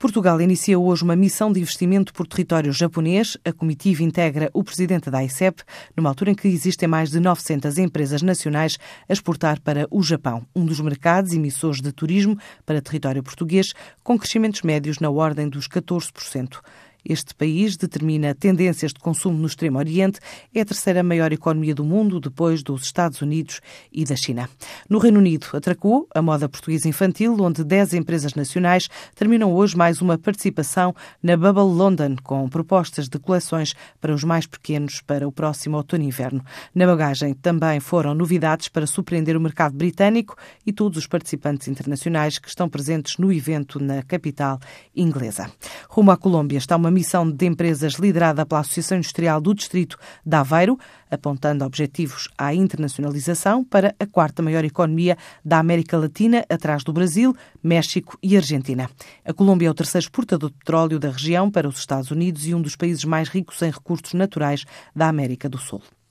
Portugal 0.00 0.40
inicia 0.40 0.78
hoje 0.78 1.04
uma 1.04 1.14
missão 1.14 1.52
de 1.52 1.60
investimento 1.60 2.14
por 2.14 2.26
território 2.26 2.72
japonês. 2.72 3.36
A 3.44 3.52
comitiva 3.52 4.02
integra 4.02 4.48
o 4.54 4.64
presidente 4.64 5.10
da 5.10 5.22
ICEP, 5.22 5.62
numa 5.94 6.08
altura 6.08 6.30
em 6.30 6.34
que 6.34 6.48
existem 6.48 6.88
mais 6.88 7.10
de 7.10 7.20
900 7.20 7.76
empresas 7.76 8.22
nacionais 8.22 8.78
a 9.06 9.12
exportar 9.12 9.60
para 9.60 9.86
o 9.90 10.02
Japão, 10.02 10.42
um 10.56 10.64
dos 10.64 10.80
mercados 10.80 11.34
emissores 11.34 11.82
de 11.82 11.92
turismo 11.92 12.38
para 12.64 12.80
território 12.80 13.22
português, 13.22 13.74
com 14.02 14.18
crescimentos 14.18 14.62
médios 14.62 15.00
na 15.00 15.10
ordem 15.10 15.46
dos 15.46 15.68
14%. 15.68 16.60
Este 17.04 17.34
país 17.34 17.76
determina 17.76 18.34
tendências 18.34 18.92
de 18.92 19.00
consumo 19.00 19.38
no 19.38 19.46
Extremo 19.46 19.78
Oriente, 19.78 20.20
é 20.54 20.60
a 20.60 20.64
terceira 20.64 21.02
maior 21.02 21.32
economia 21.32 21.74
do 21.74 21.84
mundo, 21.84 22.20
depois 22.20 22.62
dos 22.62 22.82
Estados 22.82 23.22
Unidos 23.22 23.60
e 23.92 24.04
da 24.04 24.16
China. 24.16 24.48
No 24.88 24.98
Reino 24.98 25.18
Unido, 25.18 25.46
atracou 25.52 26.08
a 26.14 26.20
moda 26.20 26.48
portuguesa 26.48 26.88
infantil, 26.88 27.36
onde 27.40 27.64
10 27.64 27.94
empresas 27.94 28.34
nacionais 28.34 28.88
terminam 29.14 29.52
hoje 29.52 29.76
mais 29.76 30.00
uma 30.00 30.18
participação 30.18 30.94
na 31.22 31.36
Bubble 31.36 31.74
London, 31.74 32.16
com 32.22 32.48
propostas 32.48 33.08
de 33.08 33.18
coleções 33.18 33.74
para 34.00 34.14
os 34.14 34.24
mais 34.24 34.46
pequenos 34.46 35.00
para 35.00 35.26
o 35.26 35.32
próximo 35.32 35.76
outono 35.76 36.04
e 36.04 36.06
inverno. 36.06 36.44
Na 36.74 36.86
bagagem 36.86 37.34
também 37.34 37.80
foram 37.80 38.14
novidades 38.14 38.68
para 38.68 38.86
surpreender 38.86 39.36
o 39.36 39.40
mercado 39.40 39.76
britânico 39.76 40.36
e 40.66 40.72
todos 40.72 40.98
os 40.98 41.06
participantes 41.06 41.68
internacionais 41.68 42.38
que 42.38 42.48
estão 42.48 42.68
presentes 42.68 43.16
no 43.18 43.32
evento 43.32 43.82
na 43.82 44.02
capital 44.02 44.58
inglesa. 44.94 45.50
Rumo 45.88 46.10
à 46.10 46.16
Colômbia 46.16 46.58
está 46.58 46.76
uma 46.76 46.89
uma 46.90 46.94
missão 46.94 47.30
de 47.30 47.46
empresas 47.46 47.94
liderada 47.94 48.44
pela 48.44 48.60
Associação 48.60 48.98
Industrial 48.98 49.40
do 49.40 49.54
Distrito 49.54 49.96
de 50.26 50.36
Aveiro, 50.36 50.76
apontando 51.08 51.64
objetivos 51.64 52.28
à 52.36 52.52
internacionalização 52.52 53.64
para 53.64 53.94
a 53.98 54.06
quarta 54.06 54.42
maior 54.42 54.64
economia 54.64 55.16
da 55.44 55.58
América 55.58 55.96
Latina, 55.96 56.44
atrás 56.48 56.82
do 56.82 56.92
Brasil, 56.92 57.34
México 57.62 58.18
e 58.20 58.36
Argentina. 58.36 58.90
A 59.24 59.32
Colômbia 59.32 59.68
é 59.68 59.70
o 59.70 59.74
terceiro 59.74 60.04
exportador 60.04 60.50
de 60.50 60.56
petróleo 60.56 60.98
da 60.98 61.10
região 61.10 61.48
para 61.48 61.68
os 61.68 61.78
Estados 61.78 62.10
Unidos 62.10 62.46
e 62.46 62.54
um 62.54 62.60
dos 62.60 62.74
países 62.74 63.04
mais 63.04 63.28
ricos 63.28 63.62
em 63.62 63.70
recursos 63.70 64.12
naturais 64.12 64.64
da 64.94 65.08
América 65.08 65.48
do 65.48 65.58
Sul. 65.58 65.80